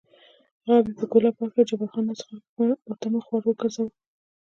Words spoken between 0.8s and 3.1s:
یې په ګوله پاک کړ، جبار خان ناستو خلکو ته